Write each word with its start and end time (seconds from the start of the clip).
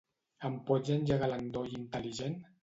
Em 0.47 0.55
pots 0.69 0.93
engegar 0.95 1.29
l'endoll 1.33 1.77
intel·ligent? 1.81 2.37